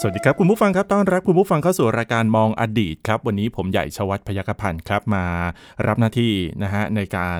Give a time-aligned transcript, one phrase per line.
[0.00, 5.24] สวัสดีครับ คุณผู้ฟังครับต้อนรับคุณผู้ฟังเข้าสู่รายการมองอดีตครับวันนี้ผมใหญ่ชวัฒพยัคพันธ์ครับมา
[5.86, 6.32] รับหน้าที่
[6.62, 7.38] นะฮะในการ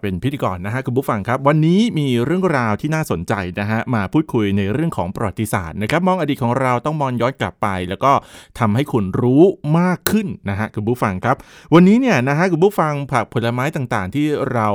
[0.00, 8.12] เป็นพิธีกรนะฮะคุณผู้ฟังครับ วันนี้มีเรื่องราวที่น่าสนใจนะฮะมาพูดคุยในเรื่องของประวัติศาสตร์นะครับมองอดีตของเราต้องมองย้อนกลับไป แล้วก็
[8.58, 9.42] ทำให้คุณรู้
[9.78, 11.36] มากขึ้นนะฮะคุณผู้ฟังครับ
[11.74, 14.68] วันนี้เนี่ยนะฮะคุณผู้ฟังผักผลไม้ต่างๆ ที่เรา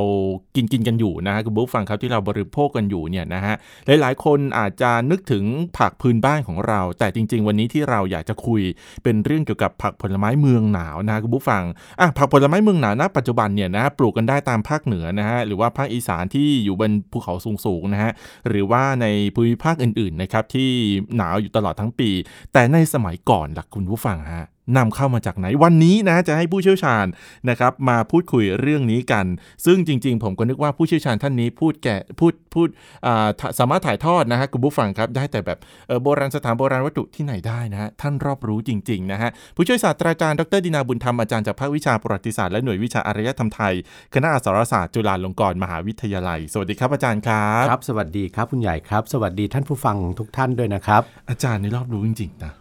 [0.55, 3.55] กินกินกันอยู่นะฮะคุณผู้ฟังครับที่เราบริโภคกันอยู่เนี่ยนะฮะ
[3.85, 5.43] หลายๆ คนอาจจะนึกถึง
[5.77, 8.61] ผักพื้นบ้านของเราแต่จริง ๆ วันนี้ที่เราอยากจะคุย
[9.03, 11.63] เป็นเรื่องเกี่ยวกับผักผลไม้เมืองหนาวนะคุณผู้ฟัง
[11.99, 17.33] อะผักผลไม้เมืองหนาวณปัจจุบันเนี่ยนะปลูกกันได้ตามภาคเหนือนะฮะหรือว่าภาคอีสานที่อยู่บนภูเขา
[17.65, 18.11] สูงๆนะฮะ
[18.49, 20.69] หรือว่าในภูมิภาคอื่นๆนะครับที่
[21.17, 22.09] หนาวอยู่ตลอดทั้งปี
[22.53, 24.45] แต่ในสมัยก่อนล่ะคุณผู้ฟังฮะ
[24.77, 27.05] นำเข้ามาจากไหนวันนี้นะจะให้ผู้เชี่ยวชาญ
[27.49, 29.25] นะครับมาพูดคุยเรื่องนี้กัน
[29.65, 32.67] ซึ่งจริง ๆ ผมก็นึกว่าผู้เชี่ยวชาญท่านนี้พูดแก่พูดพูด
[33.05, 43.73] อ่าถสามารถถ่ายทอดนะฮะคุณผู้ฟังครับได้แต่แบบเออโบราณสถานโบราณวัตถุที่ไหนได้นะฮะท่านรอบรู้จริงๆนะฮะผู้ช่วยศาสตราจารย์ดรดินาบุญธรรมอาจารย์จากภาควิชาประวัติศาสตร์และหน่วยวิชาอารยธรรมไทย
[44.13, 52.53] คณะอักษรศาสตร์จุฬาลงกรณ์มหาวิทยาลัย สวัสดีครับอาจารย์ครับครับ สวัสดีครับคุณใหญ่ครับ สวัสดีท่านผู้ฟังทุกท่านด้วยนะครับ อาจารย์นี่รอบรู้จริงๆนะ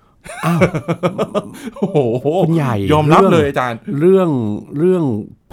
[0.46, 0.60] อ้าว
[1.76, 1.98] โอ้โห
[2.42, 4.28] คุณใหญ่ยอมรับเรื่องเลยอาจารย์ เรื่อง
[4.78, 5.04] เรื่อง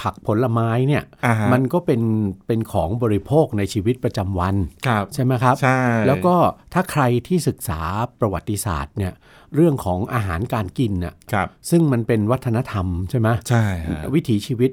[0.01, 2.01] ผักผลไม้เนี่ยอ่าฮะมันก็เป็น
[2.47, 4.55] เป็นของบริโภคในชีวิตประจำวัน
[4.87, 6.35] ครับใช่ไหมครับใช่แล้วก็
[6.73, 7.81] ถ้าใครที่ศึกษา
[8.19, 9.13] ประวัติศาสตร์เนี่ย
[9.55, 14.71] เรื่องของอาหารการกินน่ะครับซึ่งมันเป็นวัฒนธรรมใช่ไหมใช่ฮะวิถีชีวิต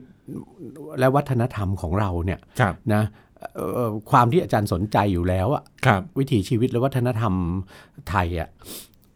[0.98, 3.02] และวัฒนธรรมของเราเนี่ยครับนะ
[3.54, 7.32] เอ่อความที่อาจารย์สนใจอยู่แล้วอะครับวิถีชีวิตและวัฒนธรรม
[8.10, 8.48] ไทยอะ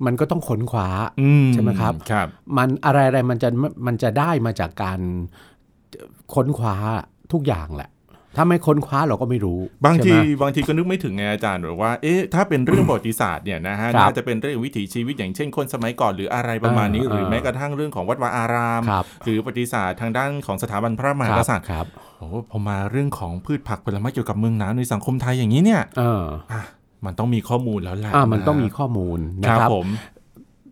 [0.06, 0.88] มันก็ต้องค้นคว้า
[1.20, 2.26] อืใช่ไหมครับครับ
[2.56, 3.48] มันอะไรอะไรมันจะ
[3.86, 5.00] มันจะได้มาจากการ
[6.34, 6.76] ค้นคว้า
[7.32, 7.90] ทุกอย่างแหละ
[8.36, 21.86] ถ้าไม่ค้นคว้าเราก็ไม่รู้ บางทีใช่ไหมบางทีก็นึกไม่ถึงไงอาจารย์หรือว่าเอ๊ะถ้าเป็นเรื่องประวัติศาสตร์เนี่ยนะฮะครับน่าจะเป็นเรื่องวิถีชีวิตอย่างเช่นคนสมัยก่อนหรืออะไรประมาณนี้เออหรือเออแม้กระทั่งเรื่องของวัดวาอารามครับหรือประวัติศาสตร์ทางด้านของสถาบันพระมหากษัตริย์ครับ
[22.18, 26.62] โอ้โหพอมาเรื่องของพืชผักผลไม้เกี่ยวกับเมืองหนาวในสังคมไทยอย่างนี้เนี่ยเอออะ
[27.06, 29.86] มันต้องมีข้อมูลแล้วแหละอ่ามันต้องมีข้อมูลคนะรับครับผม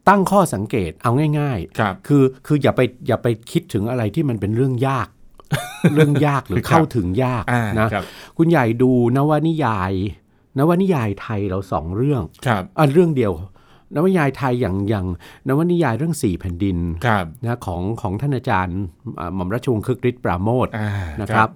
[0.08, 5.08] ตั้งข้อสังเกตเอาง่ายครับๆคือคืออย่าไปอย่าไปคิดถึงอะไรที่มันเป็นเรื่องยาก
[5.94, 8.04] เรื่องยากหรือครับเข้าถึงยากอ่านะครับ
[8.36, 9.92] คุณใหญ่ดูนวนิยาย
[10.58, 13.32] นวนิยายไทยเราสองเรื่องครับอะเรื่องเดียว
[13.94, 15.06] นวนิยายไทยอย่างอย่าง
[15.48, 18.80] นวนิยายเรื่องสี่แผ่นดินครับนะของของท่านอาจารย์
[19.18, 21.48] อ่าหม่อมราชวงศ์คึกฤทธิ์ปราโมทอ่านะครับ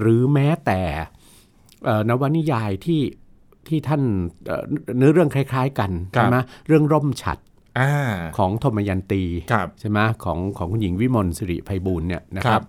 [0.00, 0.80] หรือแม้แต่
[1.84, 3.00] เอ่อนวนิยายที่
[3.68, 4.02] ที่ท่าน
[4.46, 4.64] เอ่อ
[4.98, 6.36] เนื้อเรื่องคล้าย ๆ กันใช่ไหม
[6.66, 7.38] เรื่องร่มฉัด
[7.78, 7.92] อ่า
[8.38, 12.64] ของธมยันตีครับใช่ไหมของของคุณหญิงวิมลสิริไพบูลย์เนี่ยนะคครัรับบ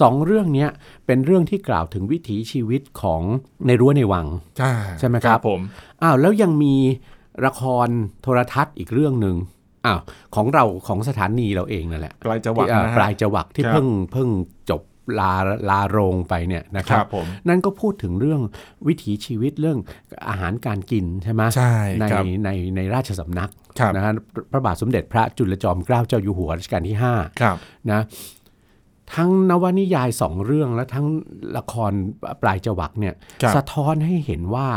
[0.00, 0.68] สองเรื่องเนี้ย
[1.06, 3.22] เป็นเรื่องที่กล่าวถึงวิถีชีวิตของ
[3.66, 4.26] ในรั้วในวัง
[4.58, 5.60] ใช่ใช่ไหมครับผม
[6.02, 6.74] อ้าวแล้วยังมี
[7.46, 7.88] ละคร
[8.22, 9.36] โทรทัศน์อีกเรื่องหนึ่ง
[9.86, 10.00] อ้าว
[10.34, 14.28] ของเราของสถานีเราเองนั่นแหละปลายจังหวะที่อ่านะฮะปลายจวักที่ครับเพิ่งเพิ่ง
[14.70, 14.82] จบ
[15.20, 15.32] ลา
[15.70, 18.40] ลาโรงไปเนี่ยนะคครัรับบผมนั่นก็พูดถึงเรื่อง
[18.86, 19.78] วิถีชีวิตเรื่อง
[20.28, 24.12] อาหารการกินใช่ไหมใช่ในครับในในราชสำนักครับนะฮะ
[24.50, 27.04] พระบาทสมเด็จพระจุลจอมเกล้าเจ้าอยู่หัวรัชกาลที่ค
[27.44, 28.00] รับ5นะ
[29.14, 31.06] ทั้งนวนิยายสองเรื่องและทั้ง
[31.56, 31.92] ละคร
[32.42, 34.68] ปลายจวักเนี่ยครับสะท้อนให้เห็นว่า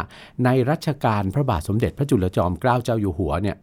[0.46, 3.58] ในรัชกาลพระบาทสมเด็จพระจุลจอมเกล้าเจ้าอยู่หัวเนี่ย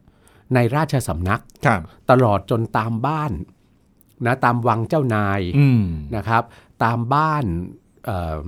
[0.55, 3.32] ในราชสำนักครับตลอดจนตามบ้าน
[4.27, 5.82] นะตามวังเจ้านายอืม
[6.16, 6.43] นะครับ
[6.84, 7.44] ตามบ้าน
[8.04, 8.41] เอ่อ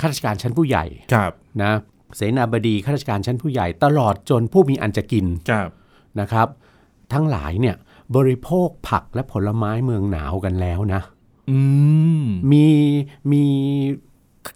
[0.00, 1.32] ข้าราชการชั้นผู้ใหญ่ครับ
[1.62, 1.72] นะ
[2.16, 5.68] เสนาบดีข้าราชการชั้นผู้ใหญ่ตลอดจนผู้มีอันจะกินครับ
[6.20, 6.48] นะครับ
[7.12, 7.76] ทั้งหลายเนี่ย
[8.16, 11.02] บริโภคผักและผลไม้เมืองหนาวกันแล้วนะ
[11.50, 11.58] อื
[12.22, 12.66] มมี
[13.32, 13.44] มี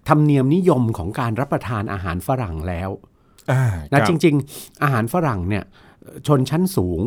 [0.09, 2.91] ธรรมเนียมนิยมของการรับประทานอาหารฝรั่งแล้ว
[3.53, 5.65] อ่านะครับจริง ๆ อาหารฝรั่งเนี่ย
[6.27, 7.01] ชนชั้นสูง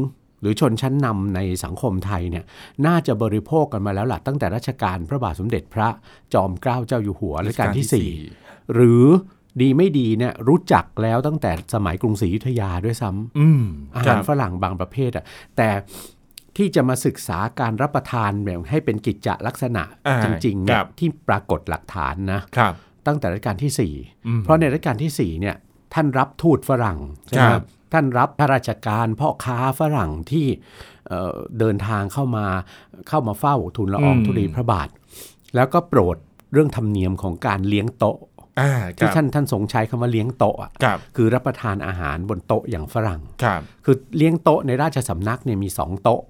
[0.44, 2.44] หรือชนชั้นนำในสังคมไทยเนี่ย
[2.86, 5.90] น่าจะบริโภคกันมาแล้วล่ะตั้งแต่รัชกาลพระบาทสมเด็จพระ
[6.34, 7.88] จอมเกล้าเจ้าอยู่หัวรัชกาลที่
[8.30, 9.06] 4 หรือ
[9.62, 13.64] ดีไม่ดีเนี่ยรู้จักแล้วตั้งแต่สมัยกรุงศรีอยุธยาด้วยซ้ำอืม
[13.96, 15.26] อาคหารัรบฝรั่งบางประเภทอะ
[15.58, 15.70] แต่
[16.58, 22.74] ที่จะมาศึกษาการรับประทานแบบให้เป็นกิจจลักษณะอ่าจริงๆเนี่ครัยบที่ปรากฏหลักฐานนะครับ
[23.08, 23.72] ตั้งแต่รัชกาลที่
[24.28, 25.56] อืม4เพราะในรัชกาลที่4เนี่ย
[25.94, 27.64] ท่านรับทูตฝรั่งใช่ไหมครับ
[27.94, 30.48] ท่านรับข้าราชการพ่อค้าฝรั่งที่
[31.08, 32.46] เอ่อเดินทางเข้ามา
[33.10, 34.90] เข้ามาเฝ้าทูลละอองธุลีพระบาท
[35.56, 36.18] แล้วก็โปรด
[36.54, 38.18] เรื่องธรรมเนียมของการเลี้ยงโต๊ะ
[38.60, 46.22] อ่าคที่รับท่านท่านทรงใช้คำว่าเลี้ยงโต๊ะอะครับคือรับประทานอาหารบนโต๊ะอย่างฝรั่งครับคือเลี้ยงโต๊ะในราชสำนักเนี่ยมีสองโต๊ะ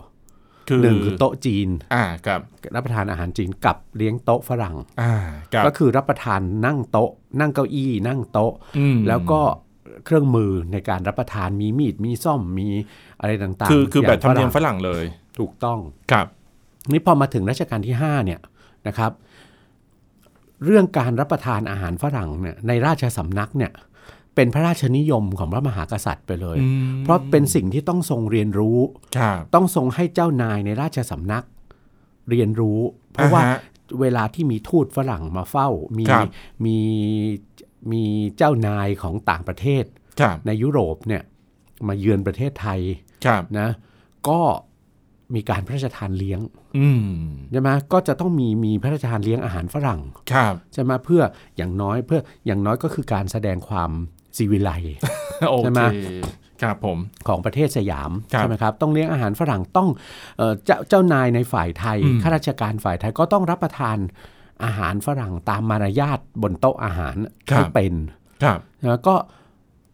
[0.69, 2.41] คือหนึ่งคือโต๊ะจีนอ่าครับ
[2.75, 5.13] รับประทานอาหารจีนกับเลี้ยงโต๊ะฝรั่งอ่า
[5.53, 8.53] ครับก็คือรับประทานนั่งโต๊ะ นั่งเก้าอี้ นั่งโต๊ะ
[8.95, 9.41] มแล้วก็
[10.05, 12.67] เครื่องมือในการรับประทานมีมีดมีซ่อมมี
[13.19, 15.03] อะไรต่างๆ คือคือแบบธรรมเนียมฝฝรั่งรั่งเลย
[15.39, 15.79] ถูกต้อง
[16.11, 16.27] ครับ
[16.91, 18.39] นี่พอมาถึงรัชกาลที่5เนี่ย
[18.87, 19.11] นะครับ
[20.65, 23.71] เรื่องการรับประทานอาหารฝรั่งเนี่ยในราชสำนักเนี่ย
[24.35, 28.79] เป็นพระราชนิยมของพระมหากษัตริย์ไปเลยอืมเพราะเป็นสิ่งที่ต้องทรงเรียนรู้
[29.17, 31.45] ครับต้องทรงให้เจ้านายในราชสำนัก
[32.29, 32.79] เรียนรู้
[33.13, 33.53] เพราะว่าอ่ฮ
[34.01, 35.67] เวลาที่มีทูตฝรั่งมาเฝ้า
[35.97, 36.27] มีครับ
[36.65, 36.77] มี
[37.91, 38.05] มี
[38.37, 39.83] เจ้านายของต่างประเทศ
[40.19, 41.23] ครับในยุโรปเนี่ย
[41.87, 42.79] มาเยือนประเทศไทย
[43.25, 43.69] ครับนะ
[44.29, 44.39] ก็
[45.35, 46.39] มีการพระราชทานเลี้ยง
[46.77, 47.05] อืม
[47.51, 50.01] ใช่ไหมก็จะต้องมีมีพระราชทานเลี้ยงอาหารฝรั่ง
[50.31, 51.21] ครับใช่ไหมเพื่อ
[51.57, 53.91] อย่างน้อยเพื่ออย่างน้อยก็คือการแสดงความ
[54.37, 54.71] ซีวิไล
[55.49, 55.81] โอใช่ไหเคม
[56.61, 56.97] ครับผม
[57.27, 59.89] ของประเทศสยามครับใช่ไหมครับต้องเลี้ยงอาหารฝรั่งต้อง
[60.37, 63.97] เอ่อเจ้าเจ้านายในฝ่ายไทยอืมข้าราชการฝ่ายไทยก็ต้องรับประทาน
[64.63, 67.15] อาหารฝรั่งตามมารยาทบนโต๊ะอาหาร
[67.45, 67.93] ให้เป็น
[68.43, 69.15] ครับแล้วก็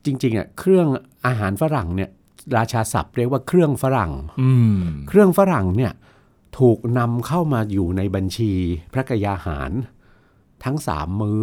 [0.05, 0.87] จริงๆอะเครื่อง
[1.25, 2.09] อาหารฝรั่งเนี่ย
[2.57, 4.11] ราชาศัพท์เรียกว่าเครื่องฝรั่ง
[4.41, 4.75] อืม
[5.07, 5.93] เครื่องฝรั่งเนี่ย
[6.59, 8.51] ถูกนำเข้ามาอยู่ในบัญชี
[8.93, 9.71] พระกยาหาร
[10.63, 11.39] ทั้งสามมื้อ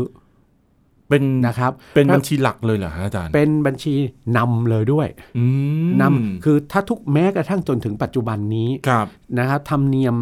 [1.09, 3.95] เป็นนะครับ เป็นบัญชีหลักเลยเหรอฮะอาจารย์ เป็นบัญชี
[4.37, 5.09] นำเลยด้วย
[5.39, 5.45] อื
[5.87, 9.07] มนำคือถ้าทุกแม้กระทั่งจนถึงปัจจุบันนี้ครับ
[9.39, 10.17] นะครับธรรมเนียม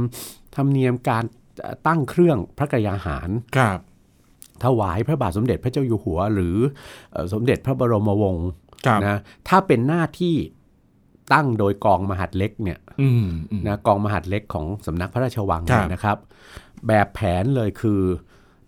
[0.56, 1.24] ธรรมเนียมการ
[1.86, 3.78] ตั้งเครื่องพระกยาหารครับ
[4.64, 6.56] ถวายพระบาทสมเด็จพระเจ้าอยู่หัว หรือ
[7.12, 8.48] เอ่อสมเด็จพระบรมวงศ์
[8.86, 9.18] ครับนะ
[9.48, 10.36] ถ้าเป็นหน้าที่
[11.32, 16.18] ตั้งโดยกองมหัดเล็กเนี่ยอืมอืมนะกองมหัดเล็กของสำนักพระราชวังครับเนี่ยนะครับ
[16.86, 18.00] แบบแผนเลยคือ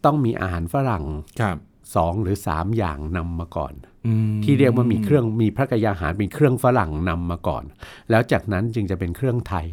[0.04, 1.04] ต้องมีอาหารฝรั่ง
[1.40, 1.56] ครับ
[1.96, 3.74] สองหรือสามอย่างนำมาก่อน
[4.06, 7.64] อืมที่เรียกว่ามีเครื่องมีพระกยาหารเป็นเครื่องฝรั่งนำมาก่อน
[8.10, 9.66] แล้วจากนั้นจึงจะเป็นเครื่องไทย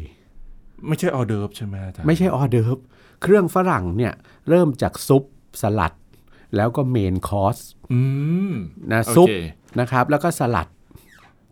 [0.86, 2.78] ไม่ใช่ออเดิร์ฟใช่ไหมอาจารย์ไม่ใช่ออเดิร์ฟ
[3.24, 4.12] เครื่องฝรั่งเนี่ย
[4.48, 5.24] เริ่มจากซุป
[5.62, 5.92] สลัด
[6.56, 7.58] แล้วก็เมนคอร์ส
[7.92, 8.00] อื
[8.50, 8.52] ม
[8.92, 9.32] นะโอซุปเค
[9.80, 10.68] นะครับ แล้วก็สลัด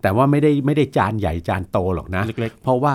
[0.03, 2.93] แต่ว่าไม่ได้ไม่ได้จานใหญ่จานโตหรอกนะเล็กเพราะว่า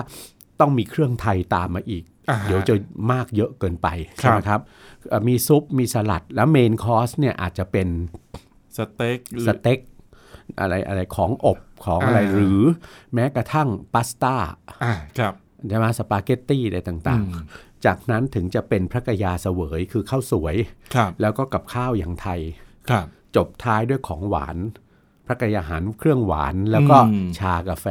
[0.60, 2.74] ต้องมีเครื่องไทยตามมาอีกอ่าฮะเดี๋ยวจะ
[3.12, 4.60] มากเยอะเกินไปครับใช่ไหมครับ
[5.08, 9.78] เอ่อมีซุปมีสลัดแล้ว main course เนี่ยอาจจะเป็นๆสเต็กหรือสเต็ก
[10.60, 12.60] อะไรอะไรของอบของอะไรอ่าหรือ
[13.14, 14.34] แม้กระทั่งพาสต้า
[14.84, 15.34] อ่าครับ
[15.68, 20.56] ใช่ไหมสปาเกตตี้อะไรต่างอืมๆ จากนั้นถึงจะเป็นพระกระยาเสวยคือข้าวสวย
[20.94, 22.40] ครับแล้วก็กับข้าวอย่างไทย
[22.90, 24.56] ครับจบท้ายด้วยของหวาน
[25.26, 27.86] พระกระยาหารเครื่องหวานแล้วก็อืมชากาแฟ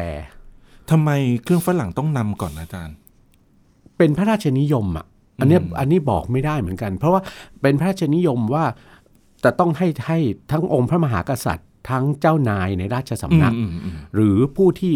[0.89, 1.09] ทำไม
[1.43, 2.95] เครื่องฝรั่งต้องนำก่อนอาจารย์
[3.97, 5.05] เป็นพระราชนิยมอะ
[5.39, 7.21] อันเนี้ยอันนี้บอกไม่ได้เหมือนกัน เพราะว่า
[7.61, 8.65] เป็นพระราชนิยมว่า
[9.43, 10.19] จะต้องให้ให้
[10.51, 14.93] ทั้งองค์พระมหากษัตริย์ทั้งเจ้านายในราชสำนักอืมอืมอืมหรือผู้ที่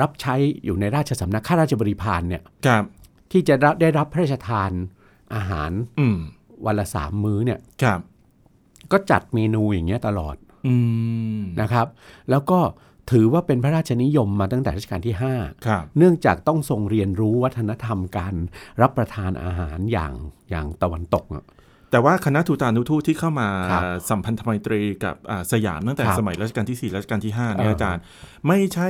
[0.00, 0.34] รับใช้
[0.64, 2.84] อยู่ในราชสำนักข้าราชบริพารเนี่ยครับ
[3.32, 4.70] ที่จะรับได้รับพระราชทาน
[5.34, 5.70] อาหาร
[6.00, 6.18] อืม
[6.66, 8.00] วันละสามมื้อเนี่ยครับ
[8.92, 10.36] ก็จัดเมนูอย่างเงี้ยตลอด
[10.66, 10.74] อื
[11.38, 11.86] มนะครับ
[12.30, 12.60] แล้วก็
[13.10, 18.34] ถือว่าเป็นพระราชนิยมมาตั้งแต่รัชกาลที่5ครับเนื่องจากต้องทรงเรียนรู้วัฒนธรรมการ
[18.80, 20.12] รับประทานอาหารอย่าง
[20.50, 21.44] อย่างตะวันตกอะ
[21.90, 28.02] แต่ว่าคณะทูตานุทูตที่เข้ามาครับสัมพันธไมตรีกับอ่าสยามตั้งแต่ครับสมัยรัชกาลที่ 4 รัชกาลที่5เนี่ยเออออาจารย์
[28.48, 28.88] ไม่ใช่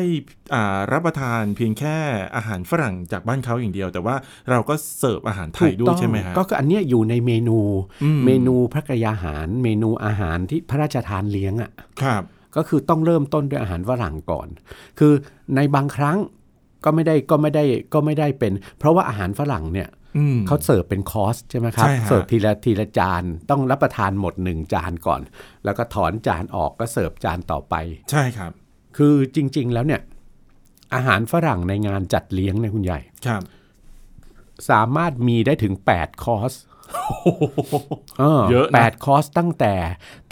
[0.54, 1.96] อ่ารับประทานเพียงแค่
[2.37, 4.16] อาหารฝรั่งจากบ้านเขาอย่างเดียว แต่ว่า
[4.50, 7.58] เราก็เสิร์ฟอาหารไทยด้วยใช่ไหมฮะก็คืออันเนี้ยอยู่ในเมนู
[8.02, 11.70] อืมเมนูพระกยาหาร เมนูอาหารที่พระราชทานเลี้ยงอะ
[12.02, 12.23] ครับ
[12.56, 14.49] ก็คือต้องเริ่มต้นด้วยอาหารฝรั่งก่อน
[14.99, 15.12] คือ
[15.56, 16.18] ในบางครั้ง
[16.84, 19.98] ก็ไม่ได้ก็ไม่ได้ก็ไม่ได้เป็น เพราะว่าอาหารฝรั่งเนี่ยอืม
[20.46, 25.20] เขาเสิร์ฟเป็นคอร์สใช่ไหมครับใช่ฮะเสิร์ฟทีละทีละจานต้องรับประทานหมดหนึ่งจานก่อน
[25.64, 27.74] แล้วก็ถอนจานออกก็เสิร์ฟจานต่อไป
[28.10, 28.52] ใช่ครับ
[28.96, 30.00] คือจริง ๆ แล้วเนี่ย
[30.94, 33.42] อาหารฝรั่งในงานจัดเลี้ยงเนี่ยคุณใหญ่ครับ
[34.70, 36.52] สามารถมีได้ถึง8คอร์ส
[38.50, 39.74] เยอะนะแปดคอร์สตั้งแต่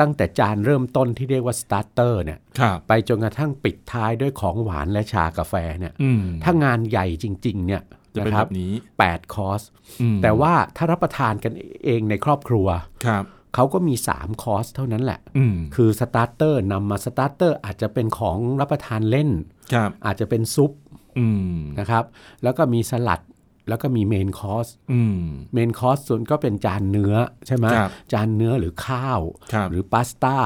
[0.00, 7.82] ตั้งแต่จานเริ่มต้นที่เรียกว่า starter เนี่ยครับไปจนกระทั่งปิดท้ายด้วยของหวานและชากาแฟเนี่ยอืมถ้างานใหญ่จริง ๆ เนี่ย
[8.16, 8.72] จะเป็นแบบนี้นะครับ
[9.02, 9.62] 8คอร์ส
[10.00, 11.52] อืมแต่ว่าถ้ารับประทานกัน
[11.84, 12.66] เองในครอบครัว
[13.06, 19.30] ครับเขาก็มี 3 คอร์สเท่านั้นแหละอืมคือ starter นำมา starter อาจจะเป็นของรับประทานเล่น
[19.74, 20.72] ครับอาจจะเป็นซุป
[21.18, 22.04] อืมนะครับ
[22.42, 23.20] แล้วก็มีสลัด
[23.68, 25.20] แล้วก็มี main course อืม
[25.52, 27.14] main course ส่วนก็เป็นจานเนื้อ
[27.46, 29.20] ใช่ไหมครับจานเนื้อหรือข้าว
[29.52, 30.36] ครับหรือพาสต้า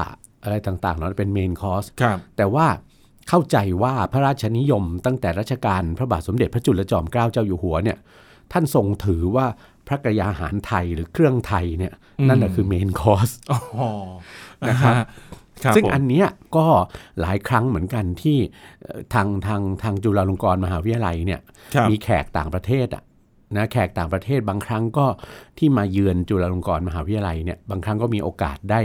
[0.43, 2.67] อะไรต่างๆนั้นเป็น main course ครับแต่ว่า
[3.29, 7.99] เข้าใจว่าพระราชนิยมตั้งแต่รัชกาลพระบาทสมเด็จพระจุลจอมเกล้าเจ้าอยู่หัวเนี่ย
[8.53, 9.47] ท่านทรงถือว่า
[9.89, 13.91] พระกระยาหารไทยหรือเครื่องไทยเนี่ยอืมนั่นแหละคือ main course อ๋อ
[14.69, 14.95] นะครับ
[15.65, 16.67] ครับซึ่งผมอันเนี้ยก็
[17.21, 18.39] หลายครั้งเหมือนกันที่
[18.83, 21.41] เอ่อทางทางทางจุฬาลงกรณ์มหาวิทยาลัยเนี่ย
[21.75, 23.03] ครับมีแขกต่างประเทศอะ
[23.57, 25.07] นะแขกต่างประเทศบางครั้งก็
[25.59, 28.81] ที่มาเยือนจุฬาลงกรณ์มหาวิทยาลัยเนี่ยบางครั้งก็มีโอกาสได้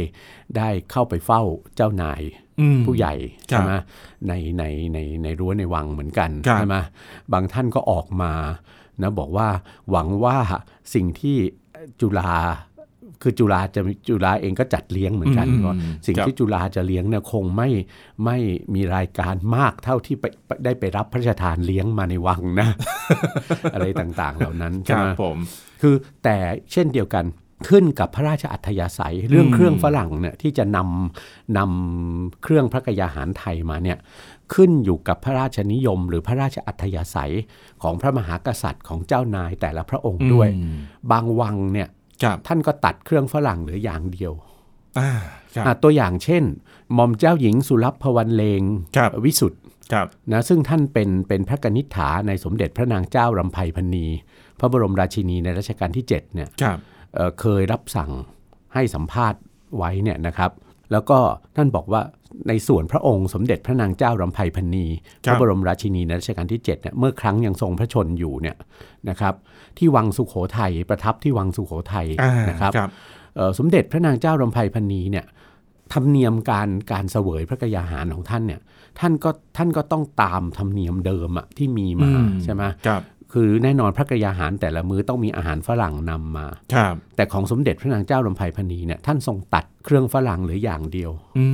[0.58, 1.42] ได้เข้าไปเฝ้า
[1.76, 2.45] เจ้านายอืม
[2.86, 3.74] ผู้ใหญ่ครัใช่บไหม
[4.28, 6.76] ในในในในรั้วในวังเหมือนกันครับใช่ไหม
[7.34, 8.32] บางท่านก็ออกมา
[9.02, 9.48] นะบอกว่า
[9.92, 10.38] หวังว่า
[10.94, 11.38] สิ่งที่
[12.02, 12.34] จุฬา
[13.22, 17.70] คือจุฬาจะจุฬาเองก็จัดเลี้ยงเหมือนกันอืมว่าสิ่งครับที่จุฬาจะเลี้ยงเนี่ยคงไม่
[18.26, 18.38] ไม่
[18.76, 22.70] มีรายการมากเท่าที่ไปไปได้ไปรับพระราชทานเลี้ยงมาในวังนะ
[23.74, 25.38] อะไรต่างๆเหล่านั้นคใช่รัไหบมผม
[25.82, 26.38] คือแต่
[26.72, 27.26] เช่นเดียวกัน
[27.68, 33.98] ขึ้นกับพระราชอัธยาศัย เรื่องอืมเครื่องฝรั่งเนี่ยที่จะนำนำเครื่องพระกยาหารไทยมาเนี่ย
[34.54, 37.34] ขึ้นอยู่กับพระราชนิยม หรือพระราชอัธยาศัย
[37.84, 40.78] ของพระมหากษัตริย์ของเจ้านายแต่ละพระองค์ด้วยอืม
[41.12, 41.90] บางวังเนี่ย
[42.24, 44.34] ครับท่านก็ตัดเครื่องฝรั่งเหลืออย่างเดียว
[45.00, 45.10] อ่า
[45.56, 46.44] ครับอะตัวอย่างเช่น
[46.94, 48.62] หม่อมเจ้าหญิงสุรพพวันเลง
[48.98, 49.62] ครับวิสุทธ์
[49.94, 54.06] ครับนะซึ่งท่านเป็นเป็นพระกนิษฐาในสมเด็จพระนางเจ้ารำไพพรรณี
[54.60, 56.80] พระบรมราชินีในรัชกาลที่7เนี่ยครับ
[57.16, 58.12] เอ่อเคยรับสั่ง
[58.74, 59.40] ให้สัมภาษณ์
[59.78, 60.52] ไว้เนี่ยนะครับ
[60.92, 61.18] แล้วก็
[61.56, 62.02] ท่านบอกว่า
[62.48, 64.86] ในส่วนพระองค์สมเด็จพระนางเจ้ารำไพพรรณี
[65.26, 68.56] ครับพระบรมราชินีในรัชกาลที่7เนี่ยเมื่อครั้งยังทรงพระชนอยู่เนี่ย
[69.10, 69.34] นะครับ
[69.78, 72.90] ที่วังสุขโขทัยประทับที่วังสุขโขทัยอ่านะครับครับ
[73.36, 75.26] เอ่อสมเด็จพระนางเจ้ารำไพพรรณีเนี่ย
[75.94, 78.62] ธรรมเนียมการการเสวยพระกยาหารของท่านเนี่ย
[79.00, 82.64] ท่านก็ท่านก็ต้องตามธรรมเนียมเดิมอะที่มีมาอืมใช่ไหม
[83.36, 91.46] ครับคือแน่นอนพระกยาหารแต่ละมื้อต้องมีอาหารฝรั่งนำมาครับแต่ของสมเด็จพระนางเจ้ารำไพพรรณีเนี่ยท่านทรงตัดเครื่องฝรั่งเหรืออย่างเดียวอื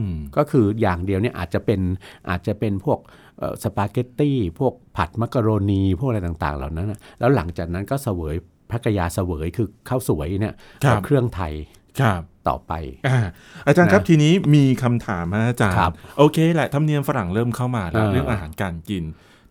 [0.00, 0.02] ม
[0.36, 1.80] ก็คืออย่างเดียวเนี่ยอาจจะเป็น
[2.28, 2.98] อาจจะเป็นพวก
[3.38, 8.34] เอ่อสปาเกตตี้พวกผัดมักกะโรนีพวกอะไรต่างๆ เหล่านั้นนะแล้วหลังจากนั้นก็เสวย
[8.70, 10.54] พระกยาเสวยคือข้าวสวยเนี่ย
[10.84, 11.52] ครับเอาเครื่องไทย
[12.00, 12.72] ครับต่อไป
[13.08, 13.18] อ่า
[13.66, 19.04] อาจารย์ครับนะทีนี้มีคำถามฮะอาจารย์ครับโอเคแหละธรรมเนียมฝรั่งเริ่มเข้ามาแล้วเออเรื่องอาหารการกิน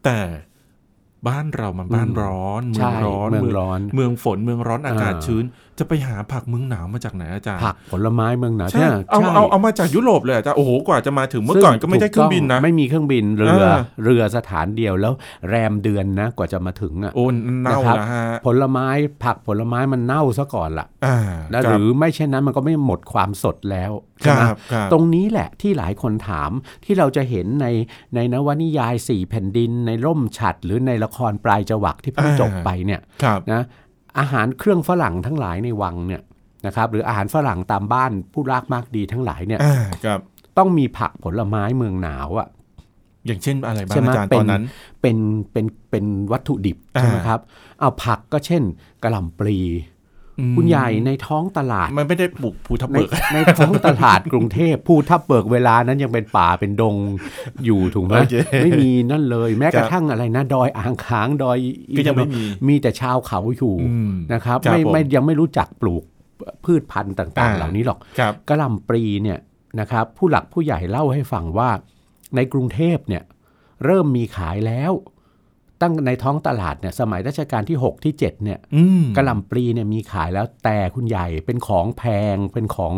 [0.06, 0.18] แต่
[1.28, 5.44] บ้านเรามันบ้านอืมร้อน เมืใช่องร้อนเมืองร้อน เมืองฝนเมืองร้อนอากาศเออชื้น
[5.80, 15.14] จะไปหาผักเมืองหนาวมาจากไหนอาจารย์ผักผลไม้เมืองหนาวใช่เนี่ยเอาใช่เอาเอามาจากยุโรปเลยอาจารย์โอ้โหกว่าจะมาถึงเมื่อซึ่ก่อนก็ไม่ได้เครื่องบินนะถูกต้ไม่มีเครื่องบินเรือเออเรือสถานเดียวแล้ว
[15.50, 17.26] แรมเดือนนะกว่าจะมาถึงอะโอ้
[17.64, 18.88] เน่านะครับแล้วฮะผลไม้
[19.24, 21.18] ผักผลไม้มันเน่าซะก่อนละอ่า
[21.52, 26.52] แล้วคหบรือไม่เช่นนั้นมันก็ไม่หมดความสดแล้วค ใช่ไหมรับครับตรงนี้แหละที่หลายคนถาม
[26.86, 27.68] ที่เราจะเห็นใน
[28.16, 33.62] ในนวนิยายสี่แผ่นดิน ในร่มฉัด หรือในละครปลายจวักที่เพิ่งอ่าจบไปเนี่ยครับนะ
[34.20, 36.22] อาหารเครื่องฝรั่งทั้งหลายในวังเนี่ย
[36.66, 40.20] นะครับหรืออาหารฝรั่งตามบ้านผู้รากมากดีทั้งหลายเนี่ยอ่าครับ
[40.58, 42.48] ต้องมีผักผลไม้เมืองหนาวอะ
[43.28, 44.64] อย่างเช่นอะไรบ้างใช่ไหมอาจารย์เป็ตนอนนั้น
[45.02, 45.18] เป็น
[45.52, 47.40] เป็นเป็นวัตถุดิบใช่ไหมอ่าครับ
[47.80, 48.64] เอาผักก็เช่น
[49.04, 49.97] กระหล่ำปลีอืม
[50.58, 56.96] คุณใหญ่ในท้องตลาด มันไม่ได้ปลูกภูทับในเบิก ในท้องตลาดกรุงเทพภูทับเบิกเวลานั้นยังเป็นป่าเป็นดง
[57.66, 61.58] อยู่ถูกไหมโอเคไม่มีนั่นเลย แม้กระครับทั่งอะไรนะ ดอยอ่างค้างดอย
[61.90, 66.04] อินก็ยังไม่ทนนท์มีมีแต่ชาวเขาอยู่อืมนะครับครับไม่ผมไม่ยังไม่รู้จักปลูก
[66.66, 69.40] พืชพันธุ์ต่างอ่าๆเหล่านี้หรอกครับกระหล่ำปลีเนี่ย
[69.80, 71.70] นะครับ ผู้หลักผู้ใหญ่เล่าให้ฟังว่า
[72.36, 73.24] ในกรุงเทพเนี่ย
[73.86, 74.92] เริ่มมีขายแล้ว
[75.82, 82.04] ตั้งในท้องตลาดเนี่ยสมัยรัชกาลที่ 6 ที่7เนี่ยอืมกระหล่ำปลีเนี่ยมีขายแล้วแต่คุณใหญ่เป็นของแพ
[82.34, 82.96] งเป็นของ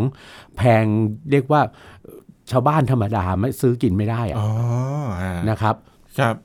[0.58, 0.84] แพง
[1.32, 1.62] เรียกว่า
[2.04, 2.20] เอ่อ
[2.52, 4.50] ชาวบ้านธรรมดาไม่ซื้อกินไม่ได้อะอ๋อ
[5.22, 5.76] อ่านะครับ
[6.20, 6.36] ครับ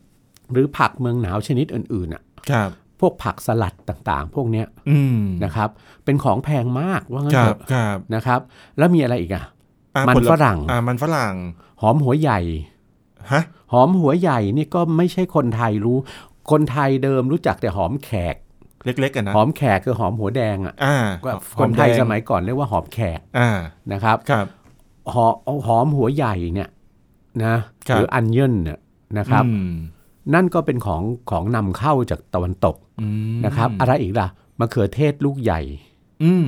[0.52, 5.68] หรือผักเมืองหนาวชนิดอื่นๆอะครับพวกผักสลัดต่างๆ พวกเนี้ยอืมนะครับ
[6.04, 8.40] เป็นของแพงมากว่างั้นคเถรับอะครับนะครับ
[8.78, 9.44] แล้วมีอะไรอีกอะ
[9.96, 11.34] อ่ามันผลฝรั่งอ่ามันฝรั่ง
[11.80, 12.40] หอมหัวใหญ่
[13.32, 15.98] ฮะหอมหัวใหญ่นี่ก็ไม่ใช่คนไทยรู้
[16.50, 18.34] คนไทยเดิมรู้จักแต่หอมแขก
[18.84, 23.50] เล็กๆกันนะหอมแขกคือหอมหัวแดงอะอ่าก็หคอนไทยแดงสมัยก่อนเรียกว่าหอมแขกอ่า
[23.92, 24.46] นะครับครับ
[25.12, 25.26] หอ
[25.66, 26.68] หอมหัวใหญ่เนี่ย
[27.44, 27.56] นะ
[27.88, 28.78] ครับหรืออันเยนเนี่ย
[29.18, 29.72] นะครับอืม
[30.34, 34.28] นั่นก็เป็นของของนำเข้าจากตะวันตกอืมนะครับ อะไรอีกล่ะ
[34.60, 35.60] มะเขือเทศลูกใหญ่
[36.24, 36.46] อืม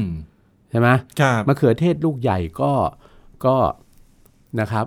[0.70, 0.88] ใช่ไหม
[1.20, 2.72] ครับมะเขือเทศลูกใหญ่ก็
[3.44, 3.56] ก็
[4.60, 4.86] นะครับ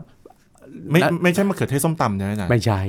[0.92, 2.82] ไม่และไม่ใช่มะเขือเทศส้มตำใช่ไหมอาจารย์ไม่ใช่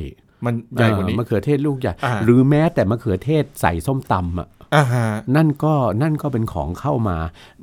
[0.44, 5.06] มันใหญ่กว่านี้เออมะเขือเทศลูกใหญ่อ่าหรือแม้แต่มะเขือเทศใส่ส้มตำอะอ่าฮะ
[5.36, 7.16] นั่นก็นั่นก็เป็นของเข้ามา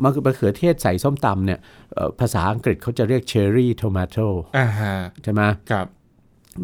[0.03, 1.59] มะมะเขือเทศใส่ส้มตำเนี่ย
[1.93, 4.17] เอ่อภาษาอังกฤษเขาจะเรียก cherry tomato
[4.57, 4.93] อ่าฮะ
[5.23, 5.85] ใช่ไหมครับ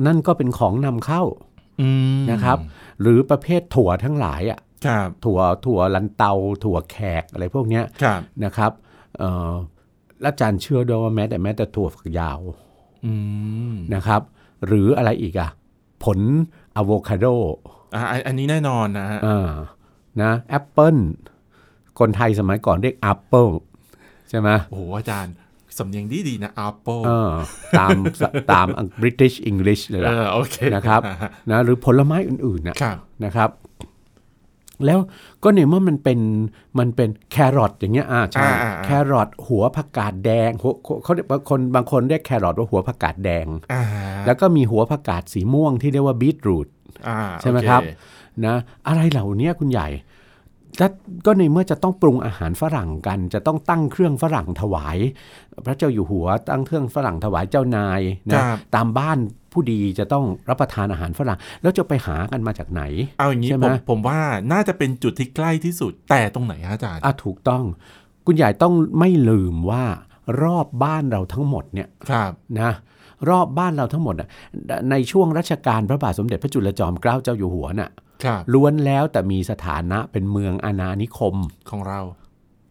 [0.06, 1.24] นั่นก็เป็นของนำเข้า
[1.82, 2.58] อืมนะครับ
[3.02, 6.34] หรือประเภทถั่วทั้งหลายอะครับถั่วถั่วลันเตา
[6.64, 8.72] ถั่วแขกอะไรพวกเนี้ยครับนะครับ
[9.20, 9.52] เอ่อ
[10.22, 12.73] และอาจารย์เชื่อด้วยว่าแม้แต่แม้แต่ถั่วฝักยาวอืม
[13.96, 14.22] นะครับ
[14.68, 15.50] หรืออะไรอีกอะ
[16.04, 16.20] ผล
[16.76, 17.26] อะโวคาโด
[17.96, 19.50] อ่าอันอันนี้แน่นอนนะฮะอ่า
[20.22, 20.96] นะแอปเปิล
[22.00, 23.52] คนไทยสมัยก่อนเรียก Apple
[24.30, 25.34] ใช่ไหมโอ้โหอาจารย์
[25.78, 27.32] สำเนียงดีดีๆนะ Apple เออ
[27.80, 27.98] ตาม
[28.54, 28.68] ตาม
[29.02, 31.02] British English เลยเอล่ะอโอเคนะครับ
[31.52, 33.50] นะหรือผลไม้อื่นๆนะครับนะครับ
[34.86, 35.00] แล้ว
[35.44, 36.20] ก็เนี่ยเมื่อมันเป็น
[36.80, 43.84] มันเป็นแครอทอย่างเงี้ยอ่าใช่อ่าอ่าอ่าแครอทหัวผักกาดแดงหัวเขาเรียกบางคนบางคนเรียกแครอทว่าหัวผักกาดแดงอ่า
[44.26, 46.68] แล้วก็มีหัวผักกาดสีม่วงที่เรียกว่าบีทรูท
[47.08, 47.82] อ่าใช่ไหมโอเครับ
[48.46, 48.56] นะ
[48.88, 50.13] อะไรเหล่านี้คุณใหญ่ถ้า
[51.26, 54.98] ก็ในเมื่อจะต้องปรุงอาหารฝรั่งกัน จะต้องตั้งเครื่องฝรั่งถวาย
[55.66, 59.18] พระเจ้าอยู่หัวตั้งเครื่องฝรั่งถวายเจ้านายนะครับตามบ้าน
[59.52, 62.84] ผู้ดีจะต้องรับประทานอาหารฝรั่ง แล้วจะไปหากันมาจากไหน
[63.20, 64.20] เอาอย่างนี้ใช่ไหผมมผมว่า
[64.52, 67.64] น่าจะเป็นจุดที่ใกล้ที่สุดแต่ตรงไหนฮะอาจารย์อะถูกต้อง
[68.26, 69.84] คุณใหญ่ต้องไม่ลืมว่า
[70.44, 72.72] รอบบ้านเราทั้งหมดเนี่ยครับนะ
[73.30, 74.30] รอบบ้านเราทั้งหมดน่ะ
[74.92, 78.13] ในช่วงรัชกาลพระบาทสมเด็จพระจุลจอมเกล้าเจ้าอยู่หัวน่ะครับ
[78.54, 81.36] ล้วนแล้วแต่มีสถานะเป็นเมืองอาณานิคม
[81.70, 82.00] ของเรา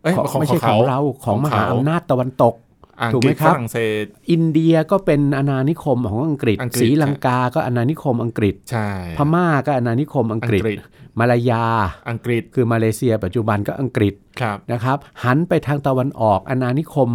[0.02, 2.71] เอ้ยของของไม่ใช่ของเราของมหาเขอำนาจตะวันตกอัง
[3.14, 10.78] ถูกกไหมฤษครัฝบรั่งเศส อินเดียก็เป็นอาณานิคมของอังกฤษอังกฤษศรีลังกาก็อาณานิคมอังกฤษใช่พม่าก็อาณานิคมอังอักงฤษกฤษ
[11.18, 11.66] มาลายา
[12.11, 17.08] อังกฤษ คือมาเลเซีย ปัจจุบันก็อังกฤษครับนะครับ หันไปทางตะวันออกอาณานิคม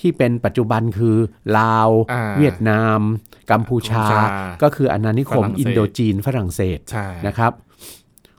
[0.00, 1.16] ที่เป็นปัจจุบันคือ
[1.58, 3.00] ลาวอ่าเวียดนาม
[3.50, 7.52] กัมพูชากัมพูชา ก็คืออาณานิคมฝรั่งเศสอินโดจีนฝรั่งเศสใช่นะครับ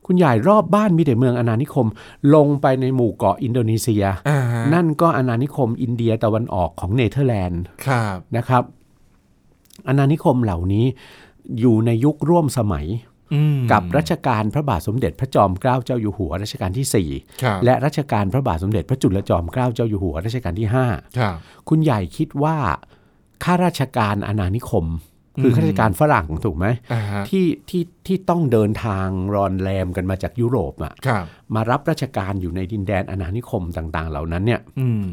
[0.07, 1.87] คุณใหญ่รอบบ้านมีแต่เมืองอาณานิคม
[2.35, 8.63] ลงไปในหมู่เกาะอินโดนีเซียอ่าฮะนั่นก็อาณานิคมอินเดียตะวันออกของเนเธอร์แลนด์ครับนะครับ
[9.87, 10.85] อาณานิคมเหล่านี้
[11.59, 12.87] อยู่ในยุคร่วมสมัย
[13.33, 16.85] อืมกับรัชกาลพระบาทสมเด็จพระจอมเกล้าเจ้าอยู่หัวรัชกาลที่
[17.43, 22.57] ครับ4และรัชกาลพระบาทสมเด็จพระจุลจอมเกล้าเจ้าอยู่หัวรัชกาลที่ครับ5คุณใหญ่คิดว่า
[23.43, 24.85] ข้าราชการอาณานิคม
[25.41, 31.25] คือมข้าราชการฝรั่งถูกไหมอ่าฮะที่ที่ที่ต้องเดินทางรอนแรมกันมาจากยุโรปอะครับ
[31.55, 35.05] มารับราชการอยู่ในดินแดนอาณานิคมต่าง ๆ เหล่านั้นเนี่ยอืม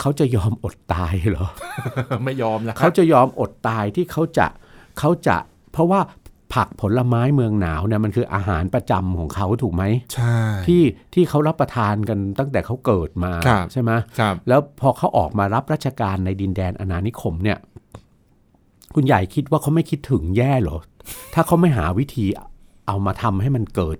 [0.00, 1.48] เขาจะยอมอดตายเหรอ
[2.24, 4.46] ไม่ยอมนะครัเขาจะยอมอดตายที่เขาจะ
[4.98, 5.36] เขาจะ
[5.72, 6.00] เพราะว่า
[6.54, 10.82] ผักผลไม้เมืองหนาวเนี่ยมันคืออาหารประจำของเขาถูกไหมใช่ที่
[11.14, 17.58] ที่เขารับประทานกันตั้งแต่เขาเกิดมาครับใช่ไหมครับแล้วพอเขาออกมารับราชการในดินแดนอาณานิคมเนี่ย
[18.98, 20.78] คุณใหญ่คิดว่าเขาไม่คิดถึงแย่เหรอ
[21.34, 22.26] ถ้าเขาไม่หาวิธี
[22.86, 23.98] เอามาทำให้มันเกิด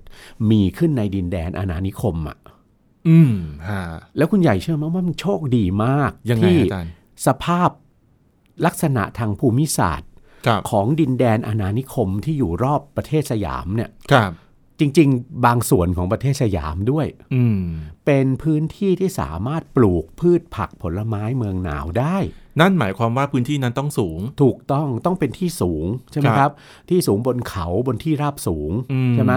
[0.51, 2.39] มีขึ้นในดินแดนอาณานิคมอะ
[3.09, 3.33] อืม
[3.69, 3.81] ฮะ
[4.17, 6.93] แล้วคุณใหญ่เชื่อไหมว่ามันโชคดีมากยังไงที่อาจารย์
[7.27, 7.71] สภาพ
[8.67, 10.11] ลักษณะทางภูมิศาสตร์
[10.47, 14.33] ครับของดินแดนอาณานิคมที่อยู่รอบประเทศสยามเนี่ย ครับ
[14.81, 17.61] จริง ๆ บางส่วนของประเทศสยามด้วยอืม
[18.07, 22.17] เป็นพื้นที่ที่สามารถปลูกพืชผักผลไม้เมืองหนาวได้
[22.61, 26.53] นั่นหมายความว่าพื้นที่นั้นต้องสูง ถูกต้องต้องเป็นที่สูงใช่ไหมครับครับ
[26.89, 29.33] ที่สูงบนเขาบนที่ราบสูงอืใช่ไหม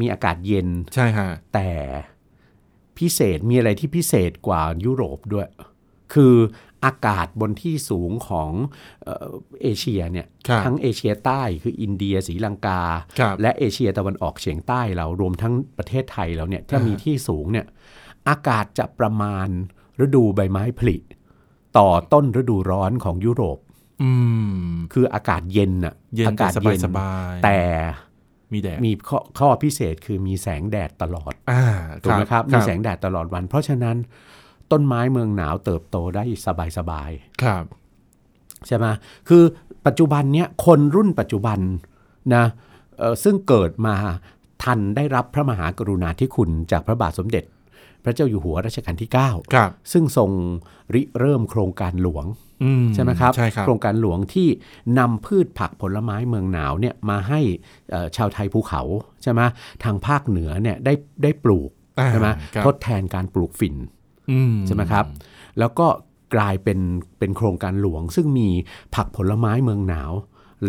[0.00, 1.70] มีอากาศเย็นใช่ฮะแต่
[2.98, 5.48] พิเศษมีอะไรที่พิเศษกว่ายุโรปด้วย
[6.14, 6.34] คือ
[6.84, 8.50] อากาศบนที่สูงของ
[9.04, 9.30] เอ่อ
[9.62, 12.82] เอเชียเนี่ยครับทั้งเอเชียใต้คืออินเดียศรีลังกา
[13.18, 17.66] ครับและเอเชียตะวันออกเฉียงใต้เรารวมทั้งประเทศไทยเราเนี่ยถ้าอ่ามีมีที่สูงเนี่ย
[18.28, 19.48] อากาศจะประมาณ
[20.04, 20.96] ฤดูใบไม้ผลิ
[21.78, 23.58] ต่อต้นฤดูร้อนของยุโรป
[24.02, 24.12] อื
[24.58, 27.60] มคืออากาศเย็นน่ะเย็นอากาศสบายสบายๆแต่
[28.52, 31.64] มีแดดมีข้อข้อพิเศษคือมีแสงแดดตลอดอ่า
[32.02, 33.96] ถูกไหมครับ มีแสงแดดตลอดวัน เพราะฉะนั้น
[34.72, 36.48] ต้นไม้เมืองหนาวเติบโตได้ส
[36.90, 37.10] บาย
[37.42, 38.86] ครับๆใช่ไหม
[39.28, 39.42] คือ
[39.86, 41.58] ปัจจุบันเนี้ยคนรุ่นปัจจุบัน
[42.34, 42.44] นะ
[42.98, 43.94] เอ่อซึ่งเกิดมา
[44.62, 47.44] ทันได้รับพระมหากรุณาธิคุณจากพระบาทสมเด็จ
[48.04, 50.30] พระเจ้าอยู่หัวรัชกาลที่ 9 ครับ ซึ่งทรง
[50.94, 52.26] ริเริ่มโครงการหลวง
[52.62, 54.48] อืมใช่ไหมครับใช่ครับ โครงการหลวงที่
[54.98, 57.40] นำพืชผักผลไม้เมืองหนาวเนี่ยมาให้
[57.90, 58.82] เอ่อชาวไทยภูเขา
[59.22, 59.40] ใช่ไหม
[59.84, 64.05] ทางภาคเหนือเนี่ยได้ได้ปลูกอ่าใช่ไหมครับทดแทนการปลูกฝิ่นอืม
[64.66, 65.04] ใช่ไหมครับ
[65.58, 65.86] แล้วก็
[66.34, 66.78] กลายเป็น
[67.18, 68.48] เป็นโครงการหลวง ซึ่งมี
[68.94, 70.12] ผักผลไม้เมืองหนาว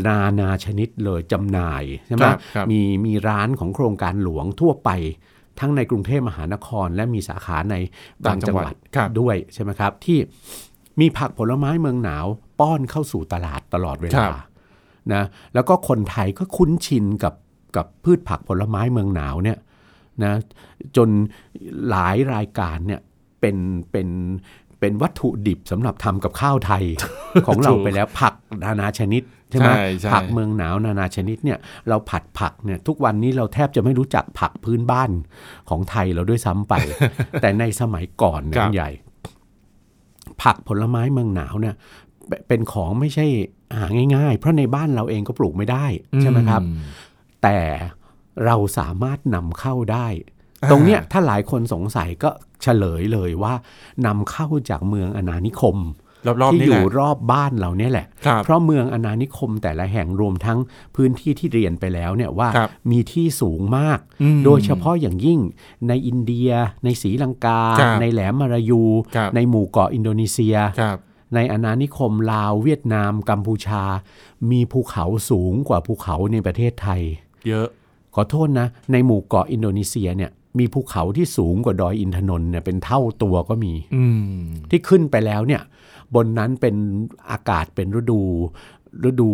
[0.08, 4.90] นานาชนิดเลยจำหน่ายใช่ไหมครับครับมีมีร้านของโครงการหลวงทั่วไป
[5.60, 7.76] ทั้งในกรุงเทพมหานคร และมีสาขาใน
[8.24, 10.18] บางจังหวัดครับด้วยใช่ไหมครับ ที่
[11.00, 12.26] มีผักผลไม้เมืองหนาว
[12.60, 14.44] ป้อนเข้าสู่ตลาดตลอดเวครัลาบ
[15.14, 17.34] นะแล้วก็คนไทยก็คุ้นชินกับ
[17.76, 19.58] กับพืชผักผลไม้เมืองหนาวเนี่ย
[20.24, 20.34] นะ
[20.96, 21.10] จน
[21.90, 23.02] หลายรายการเนี่ย
[23.40, 23.58] เป็น
[23.92, 24.08] เป็น
[24.80, 26.84] เป็นวัตถุดิบสำหรับทำกับข้าวไทย
[27.48, 31.58] ของเราไปแล้วผักนานาชนิดใช่ไหมใช่ใช่ผักเมืองหนาวนานาชนิดเนี่ย
[31.90, 35.12] เราผัดผักเนี่ยทุกวันนี้เราแทบจะไม่รู้จักผักพื้นบ้าน
[35.70, 36.74] ของไทยเราด้วยซ้ำไป
[37.42, 38.90] แต่ในสมัยก่อนเนยครับคุณใหญ่
[40.44, 41.76] ผักผลไม้เมืองหนาวเนี่ย
[42.28, 43.26] เปเป็นของไม่ใช่
[43.78, 45.86] หาง่าย ๆ เพราะในบ้านเราเองก็ปลูกไม่ได้
[46.22, 46.70] ใช่ไหมครับอื
[47.44, 47.60] แต่
[48.46, 50.08] เราสามารถนำเข้าได้
[50.72, 52.30] ตรงเนี้ยถ้าหลายคนสงสัยก็
[52.62, 53.54] เฉลยเลยว่า
[54.06, 55.78] นำเข้าจากเมืองอนานิคม
[56.42, 60.60] รอบๆที่นี่อแหยู่ละรอบบ้านเราเนี่ยแหละครับเพราะเมืองอนานิคมแต่ละแห่งรวมทั้ง
[60.96, 65.40] พื้นที่ที่เรียนไปแล้วเนี่ยว่าครับมีที่สูงมากอืมโดยเฉพาะอย่างยิ่ง
[65.88, 66.50] ในอินเดีย
[66.84, 68.84] ในศรีลังกาครับในแหลมมลายู
[69.16, 70.98] ครับในหมู่เกาะอินโดนีเซียครับ
[71.36, 73.84] ในอาณานิคมลาวเวียดนาม กัมพูชา
[74.52, 77.02] มีภูเขาสูงกว่าภูเขาในประเทศไทย
[77.48, 77.68] เยอะ
[78.16, 85.62] ขอโทษนะ ในหมู่เกาะอินโดนีเซียเนี่ย มีภูเขาที่สูงกว่าดอยอินทนนท์เนี่ยเป็นเท่าตัวก็มีอืมที่ขึ้นไปแล้วเนี่ย
[86.16, 86.76] บนนั้นเป็น
[87.32, 88.22] อากาศเป็นฤดู
[89.10, 89.30] ฤดู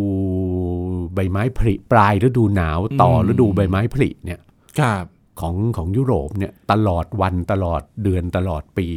[1.14, 4.40] ใบไม้ผลิปลายฤดูหนาวต่ออืมฤดูใบไม้ผลิเนี่ย
[4.80, 5.06] ครับ
[5.42, 8.88] ของของยุโรปเนี่ยตลอดวันตลอดเดือนตลอดปี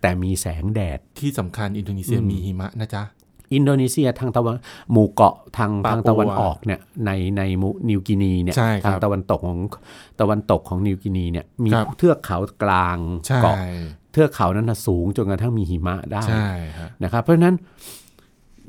[0.00, 3.02] แต่มีแสงแดดที่สำคัญอินโดนีเซียมีหิมะนะจ๊ะ
[3.54, 4.56] อินโดนีเซียทางตะวัน
[4.92, 9.60] หมู่เกาะทางปาปัวทางตะวันออกเนี่ยในในหมู่นิวกินีเนี่ยใช่ครับทางตะวันตกของ
[10.20, 13.56] ตะวันตกของนิวกินีเนี่ยมีครับเทือกเขากลางใช่เกาะ
[14.12, 17.56] เทือกเขานั้นนะสูงจนกระทั่งมีหิมะได้ใช่ฮะนะครับเพราะฉะนั้น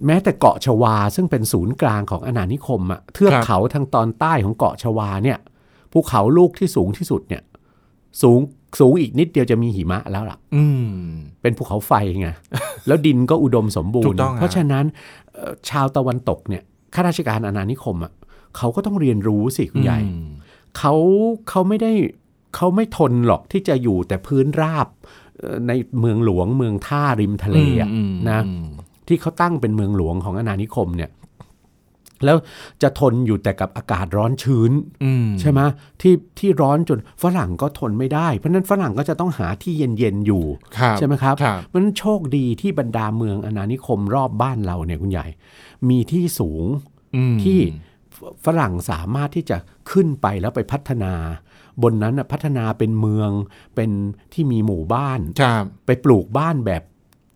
[0.06, 5.38] แม้แต่เกาะชวาซึ่งเป็นศูนย์กลางของอาณานิคมอะเทือกเขาทางตอนใต้ของเกาะชวาเนี่ย
[5.91, 7.43] ภูเขาลูกที่สูงที่สุดเนี่ย
[8.21, 8.39] สูง
[8.79, 10.88] สูงอีกนิดเดียวจะมีหิมะแล้วล่ะอืม
[11.41, 12.29] เป็นภูเขาไฟไง
[12.88, 14.85] แล้วดินก็อุดมสมบูถูรณ์กต้องฮะเพราะฉะนั้น
[15.33, 18.11] เอ่อชาวตะวันตกเนี่ยข้าราชการอาณานิคมอะ
[18.57, 20.29] เขาก็ต้องเรียนรู้สิคุณใหญ่อืม
[20.77, 20.93] เขา
[21.49, 21.91] เขาไม่ได้
[22.55, 24.88] เขาไม่ทนหรอกที่จะอยู่แต่พื้นราบ
[25.39, 28.67] เอ่อในเมืองหลวงเมืองท่าริมทะเลอะอืมนะอืม
[29.07, 31.09] ที่เขาตั้งเป็นเมืองหลวงของอาณานิคมเนี่ย
[32.25, 32.38] แล้ว
[32.82, 34.71] จะทนอยู่แต่กับอากาศร้อนชื้น
[35.04, 35.62] อืมใช่ไหม
[36.01, 40.43] ที่ที่ร้อนจนฝรั่งก็ทนไม่ได้ เพราะฉะนั้นฝรั่งก็จะต้องหาที่เย็นๆอยู่
[40.78, 45.25] ครับใช่ไหมครับครับเพราะฉะนั้นโชคดีที่บรรดาเมืองอาณานิคมรอบบ้านเราเนี่ยคุณใหญ่
[45.89, 46.63] มีที่สูง
[47.15, 47.60] อืมที่
[48.17, 49.58] ฝฝรั่งสามารถที่จะ
[49.91, 51.13] ขึ้นไปแล้วไปพัฒนา
[51.84, 53.30] บนนั้นน่ะพัฒนาเป็นเมือง
[53.75, 53.91] เป็น
[54.34, 56.84] ที่มีหมู่บ้านครับไปปลูกบ้านแบบ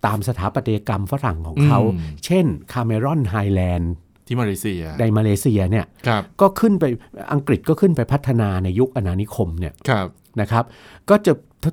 [0.05, 3.91] ตามสถาปัตยกรรมฝรั่งของเขาอืมเช่นคาเมรอนไฮแลนด์
[4.29, 6.85] ที่มาเลเซียในมาเลเซียเนี่ยครับก็ขึ้นไป
[7.33, 10.07] อังกฤษก็ขึ้นไปพัฒนาในยุคอาณานิคมเนี่ยครับ
[10.41, 10.63] นะครับ
[11.09, 11.31] ก็จะ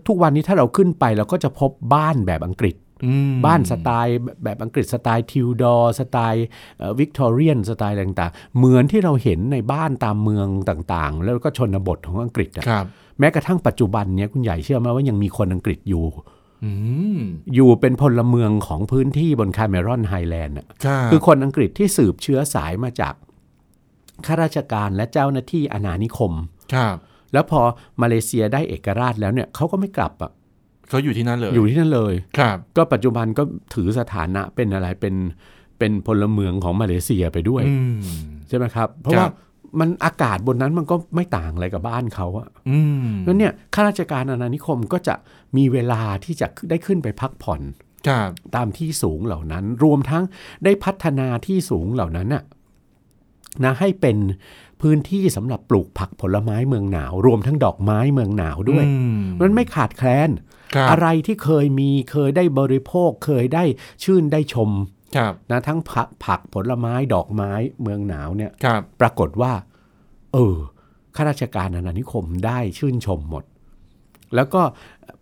[0.08, 6.46] ทุกวันนี้ถ้าเราขึ้นไปเราก็จะพบบ้านแบบอังกฤษอืมบ้านสไตล์แบบอังกฤษสไตล์ Tudor สไตล์
[6.98, 12.86] วิกตอเรียนสไตล์ต่างๆ เหมือนที่เราเห็นในบ้านตามเมืองต่างๆ แล้วก็ชนบทของอังกฤษอะครับ
[13.18, 16.04] แม้กระทั่งปัจจุบันเนี้ยคุณใหญ่เชื่อไหมว่ายังมีคนอังกฤษอยู่
[16.64, 16.72] อื
[17.18, 17.20] ม
[17.54, 23.14] อยู่เป็นพลเมืองของพื้นที่บนคาเมรอนไฮแลนด์ครับคือคนอังกฤษที่สืบเชื้อสายมาจาก
[24.26, 26.32] ข้าราชการและเจ้าหน้าที่อาณานิคม
[26.74, 26.96] ครับ
[27.32, 27.60] แล้วพอ
[28.02, 30.30] มาเลเซียได้เอกราชแล้วเนี่ยเขาก็ไม่กลับอะ
[30.88, 33.42] เขาอยู่ที่นั่นเลย อยู่ที่นั่นเลย ครับ ก็ปัจจุบันก็
[33.74, 35.14] ถือสถานะเป็นอะไรเป็น
[35.78, 37.98] เป็นพลเมืองของมาเลเซียไปด้วยอืม
[38.48, 39.30] ใช่ไหมครับ เพราะครับว่า
[39.80, 45.14] มันอากาศบนนั้นมันก็ไม่ต่างอะไรกับบ้านเขาอะอืมแล้วเนี่ยข้าราชการอาณานิคมก็จะ
[45.56, 47.60] มีเวลาที่จะได้ขึ้นไปพักผ่อน
[48.08, 50.24] ครับตามที่สูงเหล่านั้น รวมทั้ง
[50.64, 52.42] ได้พัฒนาที่สูงเหล่านั้นน่ะ
[53.64, 54.16] นะให้เป็น
[54.82, 60.30] พื้นที่สำหรับปลูกผักผลไม้เมืองหนาว รวมทั้งดอกไม้เมืองหนาวด้วยอืมมันไม่ขาดแคลน
[60.74, 63.64] ครับอะไรที่เคยมีเคยได้บริโภคเคยได้
[64.04, 64.95] ชื่นได้ชมครับ
[65.50, 67.52] นะทั้งผักผักผลไม้ดอกไม้
[67.82, 69.52] เมืองหนาวเนี่ยครับปรากฏว่า
[70.32, 70.56] เออ
[71.16, 73.44] ข้าราชการอาณานิคมได้ชื่นชมหมด
[74.34, 74.62] แล้วก็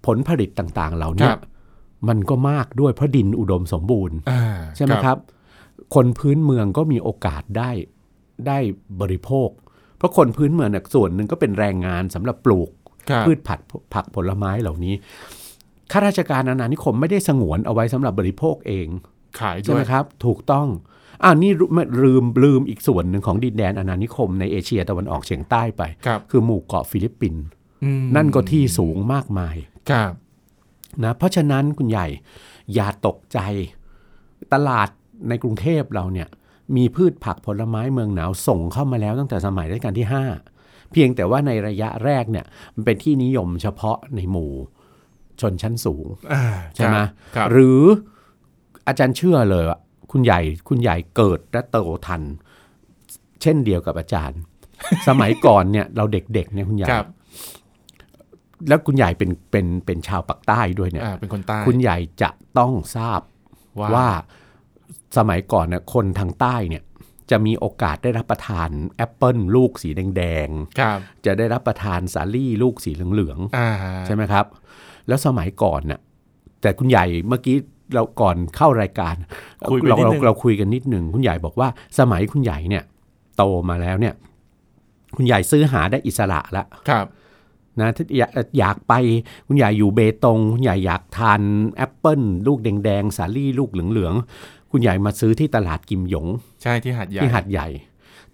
[0.06, 1.40] ผลผลิตต่างๆ เหล่าคเนี้รัยบ
[2.08, 4.42] มันก็มากด้วยเพราะดินอุดมสมบูรณ์อ่า
[4.76, 5.18] ใช่ไหมครับ
[5.94, 7.70] คนพื้นเมืองก็มีโอกาสได้
[8.46, 8.58] ได้
[9.00, 9.48] บริโภค
[9.96, 12.70] เพราะคนพื้นเมืองเนี่ยส่วนหนึ่งก็เป็นแรงงานสำหรับปลูก
[13.10, 13.60] ครับพืชผัก
[13.94, 14.94] ผักผลไม้เหล่านี้
[15.92, 18.86] ข้าราชการอาณานิคมไม่ได้สงวนเอาไว้สำหรับบริโภคเอง
[19.40, 20.68] ขายใช่ด้วไหมยครับถูกต้อง
[21.22, 27.42] อ่านี่รู้ไม่ลืมลืมอีกส่วนหนึ่งของดินแดนอาณานิคมในเอเชียตะวันออกเฉียงใต้ไปครับคือหมู่เกาะฟิลิปปินส์
[27.84, 29.56] อืมนั่นก็ที่สูงมากมาย
[29.90, 30.12] ครับ
[31.04, 32.06] นะเพราะฉะนั้นคุณใหญ่
[32.74, 33.38] อย่าตกใจ
[34.52, 34.88] ตลาด
[35.28, 36.28] ในกรุงเทพเราเนี่ย
[36.76, 40.08] มีพืชผักผลไม้เมืองหนาวส่งเข้ามาแล้วตั้งแต่สมัยรัชกาลที่
[40.48, 44.52] 5 เพียงแต่ว่าในระยะแรกเนี่ยมันเป็นที่นิยมเฉพาะในหมู่
[45.40, 46.44] ชนชั้นสูงอ่า
[46.76, 46.98] ใช่ไหม
[47.36, 47.82] ครับหรือ
[48.86, 49.78] อาจารย์เชื่อเลยว่า
[50.10, 52.22] คุณใหญ่คุณใหญ่เกิดและโตทัน
[53.42, 54.40] เช่นเดียวกับอาจารย์
[55.08, 57.06] สมัยก่อนเนี่ยเราเด็กๆเนี่ยคุณใหญ่ครับ
[58.68, 63.20] แล้วคุณใหญ่เป็นเป็นเป็นชาวปักใต้ด้วยเนี่ยอ่าเป็นคนใต้คุณใหญ่จะต้องทราบ
[63.80, 64.08] ว่าว่า
[65.16, 66.82] สมัยก่อนเนี่ยคนทางใต้เนี่ย
[67.30, 74.46] จะมีโอกาสได้รับประทานแอปเปิลลูกสีแดงครับๆจะได้รับประทานสาลี่ลูกสีเหลืองอ่าๆใช่ไหมครับ
[75.08, 76.00] แล้วสมัยก่อนน่ะ
[76.62, 77.56] แต่คุณใหญ่เมื่อกี้
[77.94, 79.14] เราก่อนเข้ารายการ
[79.70, 81.68] คุยไปเรานิดเรานึงเราคุยกันนิดหนึ่งคุณใหญ่บอกว่า
[81.98, 82.84] สมัยคุณใหญ่เนี่ย
[83.36, 84.14] โตมาแล้วเนี่ย
[85.16, 87.06] คุณใหญ่ซื้อหาได้อิสระแล้วครับ
[87.80, 88.92] นะถ้าอยากอยากไป
[89.46, 91.40] คุณยายอยู่เบตง คุณยายอยากทาน
[91.76, 96.26] แอปเปิลลูกแดงๆ สาลี่ลูกเหลืองๆ คุณยายมาซื้อที่ตลาดกิมหยง
[96.62, 97.68] ใช่ที่หัดใหญ่ที่หัดใหญ่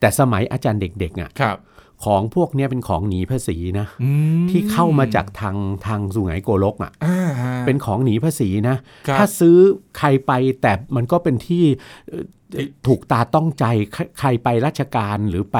[0.00, 1.56] แต่สมัยอาจารย์เด็กๆอะครับ
[2.04, 4.10] ของพวกเนี้ยเป็นของหนีภาษีนะอื
[4.42, 8.76] มที่เข้ามาจากทางทางสุไหงโกลกอะอ่าฮะเป็นของหนีภาษีนะ
[9.08, 9.56] ครับถ้าซื้อ
[9.98, 10.32] ใครไป
[10.62, 11.64] แต่มันก็เป็นที่
[12.08, 15.58] เอ่อที่ถูกตาต้องใจใครใครไปราชการหรือไป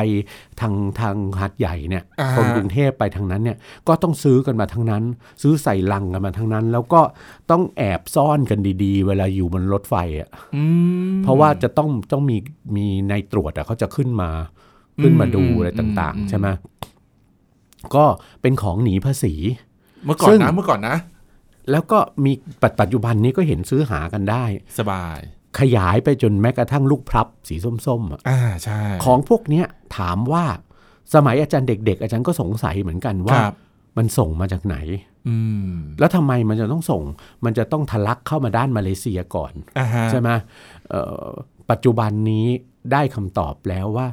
[0.60, 5.04] ทางทางหัดใหญ่เนี่ยอ่าคนกรุงเทพไปทางนั้นเนี่ยก็ต้องซื้อกันมาทั้งนั้น
[5.42, 7.00] ซื้อใส่ลังกันมาทั้งนั้น แล้วก็
[7.50, 10.64] ต้องแอบซ่อนกันดีๆ เวลาอยู่บนรถไฟอะอื
[11.10, 12.36] มเพราะว่าจะต้องต้องมี
[12.76, 14.30] มีในตรวจอะเขาจะขึ้นมา
[15.02, 16.48] ขึ้นมาดูอืมอะไรต่างอืมๆใช่ไหม
[17.94, 18.04] ก็
[18.42, 19.34] เป็นของหนีภาษี
[20.04, 20.96] เมื่อก่อนซึ่งนะเมื่อก่อนนะ
[21.70, 22.32] แล้วก็มี
[22.62, 24.44] ปัจปัจจุบันนี้ก็เห็นซื้อหากันได้
[24.78, 25.18] สบาย
[25.58, 27.54] ขยายไปจนแม้กระทั่งลูกพลับสี
[27.86, 29.66] ส้มๆอะอ่าใช่ ของพวกเนี้ย
[29.98, 30.44] ถามว่า
[31.14, 33.54] สมัยอาจารย์เด็ก ๆ อาจารย์ก็สงสัยเหมือนกันคว่ารับ
[33.96, 34.76] มันส่งมาจากไหน
[35.28, 35.36] อื
[35.70, 37.02] มแล้วทำไมมันจะต้องส่ง
[37.44, 40.30] มันจะต้องทะลักเข้ามาด้านมาเลเซียก่อนอ่าฮะใช่ไหม
[40.90, 41.26] เอ่อ
[41.70, 42.46] ปัจจุบันนี้
[42.92, 44.06] ได้คำตอบแล้วว่า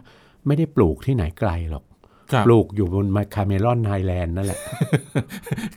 [0.47, 1.83] ไม่ได้ปลูกที่ไหนไกลหรอก
[2.31, 4.59] ครับปลูกอยู่บนคาเมรอนไฮแลนด์นั่นแหละ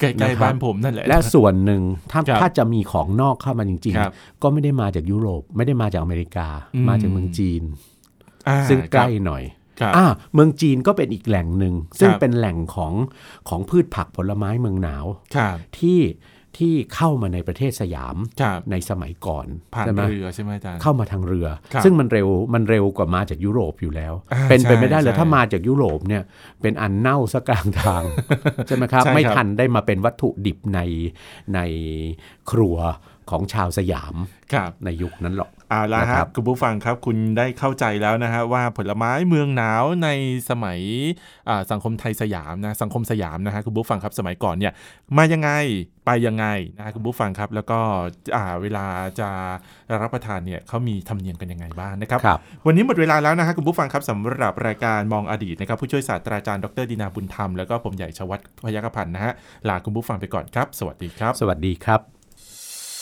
[0.01, 7.63] ใกล้นะครับๆบ้านผมนั่นแหละ และส่วนหนึ่งถ้าครับถ้าจะมีของนอกเข้ามาจริงครับๆก็ไม่ได้มาจากยุโรป ไม่ได้มาจากอเมริกาอืมมาจากเมืองจีน
[8.49, 9.43] อ่าซึ่งใกล้ครับหน่อย
[9.81, 12.93] ครับอ่าเมืองจีนก็เป็นอีกแหล่งหนึ่ง ซึ่งครับเป็นแหล่งของ
[13.49, 15.05] ของพืชผักผลไม้เมืองหนาว
[15.37, 15.99] ครับที่
[16.61, 26.23] ที่เข้ามาในประเทศสยามครับในสมัยก่อนผ่านใช่ไหมเรือใช่ไหมอาจารย์เข้ามาทางเรือครับซึ่งมันเร็วมันเร็วกว่ามาจากยุโรปอยู่แล้วอ่าเป็นไปใช่ไม่ได้เลยใช่ถ้ามาจากยุโรปเนี่ย
[26.63, 28.03] เป็นอันเน่าซะกลางทาง
[28.67, 30.81] ใช่ไหมครับใช่ครับไม่ทันได้มาเป็นวัตถุดิบใน
[31.55, 31.61] ใน
[32.51, 32.77] ครัว
[33.31, 34.15] ของชาวสยาม
[34.53, 40.09] ครับในยุคนั้นหรอกเอาละนะคครัรับบคุณผู้ฟังครับคุณได้เข้าใจแล้วนะฮะว่าผลไม้เมืองหนาวใน
[40.51, 40.81] สมัย
[41.49, 44.73] อ่าสังคมไทยสยามนะสังคมสยามนะฮะคุณผู้ฟังครับสมัยก่อนเนี่ย
[45.17, 45.51] มายังไง
[46.07, 47.79] ไปยังไงนะฮะคุณผู้ฟังครับ แล้วก็
[48.37, 48.87] อ่าเวลา
[49.21, 49.29] จะ
[50.03, 59.33] รับประทานเนี่ยเขามีธรรมเนียมกันยังไงบ้างนะครับครับวันนี้หมดเวลาแล้วนะฮะคุณผู้ฟังครับสำหรับรายการมองอดีตนะครับผู้ช่วยศาสตราจารย์ดรดินาบุญธรรมแล้วก็ผมใหญ่ชวัฒน์พยัคฆพันธ์นะฮะ
[59.69, 62.20] ลาคุณผู้ฟังไปก่อนครับ สวัสดีครับ สวัสดีครับ